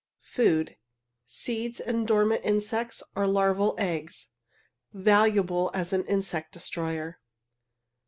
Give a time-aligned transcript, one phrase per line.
[0.25, 0.77] Food
[1.27, 4.29] seeds and dormant insects or larval eggs.
[4.93, 7.19] Valuable as an insect destroyer.